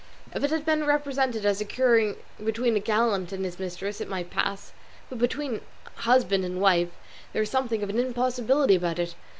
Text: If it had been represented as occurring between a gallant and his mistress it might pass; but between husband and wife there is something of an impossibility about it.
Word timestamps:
If 0.33 0.43
it 0.43 0.49
had 0.49 0.65
been 0.65 0.87
represented 0.87 1.45
as 1.45 1.61
occurring 1.61 2.15
between 2.43 2.75
a 2.75 2.79
gallant 2.79 3.31
and 3.31 3.45
his 3.45 3.59
mistress 3.59 4.01
it 4.01 4.09
might 4.09 4.31
pass; 4.31 4.73
but 5.09 5.19
between 5.19 5.61
husband 5.97 6.43
and 6.43 6.59
wife 6.59 6.89
there 7.33 7.43
is 7.43 7.51
something 7.51 7.83
of 7.83 7.89
an 7.91 7.99
impossibility 7.99 8.73
about 8.73 8.97
it. 8.97 9.13